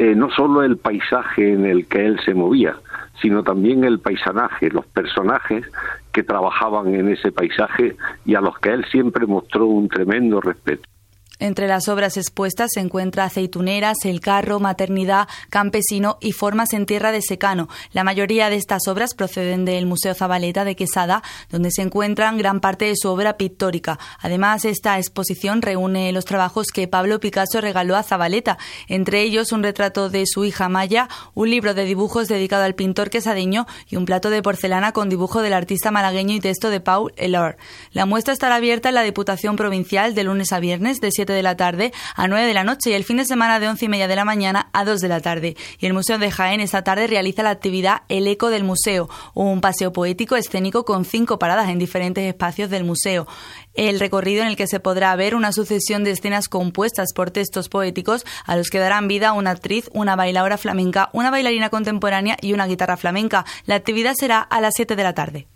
eh, 0.00 0.14
no 0.14 0.30
solo 0.30 0.62
el 0.62 0.78
paisaje 0.78 1.52
en 1.52 1.66
el 1.66 1.86
que 1.86 2.06
él 2.06 2.18
se 2.24 2.32
movía, 2.32 2.74
sino 3.20 3.42
también 3.42 3.84
el 3.84 4.00
paisanaje, 4.00 4.70
los 4.70 4.86
personajes 4.86 5.66
que 6.10 6.22
trabajaban 6.22 6.94
en 6.94 7.10
ese 7.10 7.30
paisaje 7.32 7.96
y 8.24 8.34
a 8.34 8.40
los 8.40 8.58
que 8.60 8.70
él 8.70 8.86
siempre 8.90 9.26
mostró 9.26 9.66
un 9.66 9.88
tremendo 9.88 10.40
respeto. 10.40 10.88
Entre 11.40 11.66
las 11.66 11.88
obras 11.88 12.18
expuestas 12.18 12.70
se 12.74 12.80
encuentra 12.80 13.24
Aceituneras, 13.24 13.96
El 14.04 14.20
Carro, 14.20 14.60
Maternidad, 14.60 15.26
Campesino 15.48 16.18
y 16.20 16.32
Formas 16.32 16.74
en 16.74 16.84
Tierra 16.84 17.12
de 17.12 17.22
Secano. 17.22 17.68
La 17.92 18.04
mayoría 18.04 18.50
de 18.50 18.56
estas 18.56 18.86
obras 18.88 19.14
proceden 19.14 19.64
del 19.64 19.86
Museo 19.86 20.14
Zabaleta 20.14 20.66
de 20.66 20.76
Quesada, 20.76 21.22
donde 21.48 21.70
se 21.70 21.80
encuentran 21.80 22.36
gran 22.36 22.60
parte 22.60 22.84
de 22.84 22.94
su 22.94 23.08
obra 23.08 23.38
pictórica. 23.38 23.98
Además, 24.18 24.66
esta 24.66 24.98
exposición 24.98 25.62
reúne 25.62 26.12
los 26.12 26.26
trabajos 26.26 26.66
que 26.66 26.88
Pablo 26.88 27.20
Picasso 27.20 27.62
regaló 27.62 27.96
a 27.96 28.02
Zabaleta, 28.02 28.58
entre 28.86 29.22
ellos 29.22 29.52
un 29.52 29.62
retrato 29.62 30.10
de 30.10 30.26
su 30.26 30.44
hija 30.44 30.68
Maya, 30.68 31.08
un 31.32 31.48
libro 31.48 31.72
de 31.72 31.86
dibujos 31.86 32.28
dedicado 32.28 32.64
al 32.64 32.74
pintor 32.74 33.08
quesadeño 33.08 33.66
y 33.88 33.96
un 33.96 34.04
plato 34.04 34.28
de 34.28 34.42
porcelana 34.42 34.92
con 34.92 35.08
dibujo 35.08 35.40
del 35.40 35.54
artista 35.54 35.90
malagueño 35.90 36.34
y 36.34 36.40
texto 36.40 36.68
de 36.68 36.80
Paul 36.80 37.14
Elor. 37.16 37.56
La 37.92 38.04
muestra 38.04 38.34
estará 38.34 38.56
abierta 38.56 38.90
en 38.90 38.94
la 38.94 39.02
Diputación 39.02 39.56
Provincial 39.56 40.14
de 40.14 40.24
lunes 40.24 40.52
a 40.52 40.60
viernes 40.60 41.00
de 41.00 41.10
7 41.30 41.32
de 41.32 41.42
la 41.42 41.56
tarde 41.56 41.92
a 42.16 42.26
9 42.26 42.46
de 42.46 42.54
la 42.54 42.64
noche 42.64 42.90
y 42.90 42.92
el 42.94 43.04
fin 43.04 43.18
de 43.18 43.24
semana 43.24 43.60
de 43.60 43.68
11 43.68 43.84
y 43.84 43.88
media 43.88 44.08
de 44.08 44.16
la 44.16 44.24
mañana 44.24 44.68
a 44.72 44.84
2 44.84 45.00
de 45.00 45.08
la 45.08 45.20
tarde. 45.20 45.56
Y 45.78 45.86
el 45.86 45.92
Museo 45.92 46.18
de 46.18 46.30
Jaén 46.30 46.60
esta 46.60 46.82
tarde 46.82 47.06
realiza 47.06 47.42
la 47.42 47.50
actividad 47.50 48.02
El 48.08 48.26
Eco 48.26 48.50
del 48.50 48.64
Museo, 48.64 49.08
un 49.34 49.60
paseo 49.60 49.92
poético 49.92 50.36
escénico 50.36 50.84
con 50.84 51.04
cinco 51.04 51.38
paradas 51.38 51.68
en 51.68 51.78
diferentes 51.78 52.24
espacios 52.24 52.70
del 52.70 52.84
museo. 52.84 53.28
El 53.74 54.00
recorrido 54.00 54.42
en 54.42 54.48
el 54.48 54.56
que 54.56 54.66
se 54.66 54.80
podrá 54.80 55.14
ver 55.14 55.36
una 55.36 55.52
sucesión 55.52 56.02
de 56.02 56.10
escenas 56.10 56.48
compuestas 56.48 57.12
por 57.14 57.30
textos 57.30 57.68
poéticos 57.68 58.24
a 58.44 58.56
los 58.56 58.68
que 58.70 58.80
darán 58.80 59.06
vida 59.06 59.32
una 59.32 59.50
actriz, 59.50 59.88
una 59.92 60.16
bailadora 60.16 60.58
flamenca, 60.58 61.10
una 61.12 61.30
bailarina 61.30 61.70
contemporánea 61.70 62.36
y 62.40 62.52
una 62.52 62.66
guitarra 62.66 62.96
flamenca. 62.96 63.44
La 63.66 63.76
actividad 63.76 64.14
será 64.18 64.40
a 64.40 64.60
las 64.60 64.74
7 64.76 64.96
de 64.96 65.02
la 65.02 65.14
tarde. 65.14 65.46